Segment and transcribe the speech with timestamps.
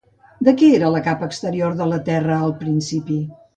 [0.45, 3.23] De què era la capa exterior de la terra al principi?